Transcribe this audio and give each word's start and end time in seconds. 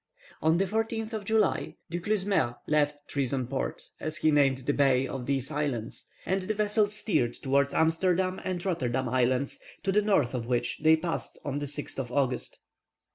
On 0.41 0.57
the 0.57 0.65
14th 0.65 1.13
of 1.13 1.25
July, 1.25 1.75
Du 1.91 1.99
Clesmeur 2.01 2.55
left 2.65 3.07
Treason 3.07 3.45
Port, 3.45 3.83
as 3.99 4.17
he 4.17 4.31
named 4.31 4.65
the 4.65 4.73
bay 4.73 5.07
of 5.07 5.27
these 5.27 5.51
islands, 5.51 6.07
and 6.25 6.41
the 6.41 6.55
vessels 6.55 6.95
steered 6.95 7.35
towards 7.35 7.71
Amsterdam 7.71 8.41
and 8.43 8.65
Rotterdam 8.65 9.07
Islands, 9.07 9.59
to 9.83 9.91
the 9.91 10.01
north 10.01 10.33
of 10.33 10.47
which 10.47 10.79
they 10.81 10.95
passed 10.95 11.37
on 11.45 11.59
the 11.59 11.67
6th 11.67 11.99
of 11.99 12.11
August. 12.11 12.57